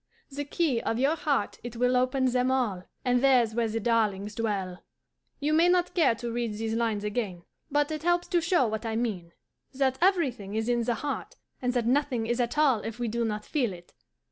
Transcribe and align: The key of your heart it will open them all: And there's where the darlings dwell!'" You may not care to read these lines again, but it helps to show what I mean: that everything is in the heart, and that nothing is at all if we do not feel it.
The 0.31 0.45
key 0.45 0.81
of 0.81 0.97
your 0.97 1.15
heart 1.15 1.59
it 1.61 1.75
will 1.75 1.95
open 1.95 2.25
them 2.25 2.49
all: 2.49 2.85
And 3.05 3.21
there's 3.23 3.53
where 3.53 3.67
the 3.67 3.79
darlings 3.79 4.33
dwell!'" 4.33 4.79
You 5.39 5.53
may 5.53 5.69
not 5.69 5.93
care 5.93 6.15
to 6.15 6.31
read 6.31 6.53
these 6.53 6.73
lines 6.73 7.03
again, 7.03 7.43
but 7.69 7.91
it 7.91 8.01
helps 8.01 8.27
to 8.29 8.41
show 8.41 8.65
what 8.65 8.83
I 8.83 8.95
mean: 8.95 9.31
that 9.75 9.99
everything 10.01 10.55
is 10.55 10.67
in 10.67 10.85
the 10.85 10.95
heart, 10.95 11.35
and 11.61 11.73
that 11.73 11.85
nothing 11.85 12.25
is 12.25 12.39
at 12.39 12.57
all 12.57 12.79
if 12.79 12.97
we 12.97 13.07
do 13.09 13.23
not 13.23 13.45
feel 13.45 13.73
it. 13.73 13.93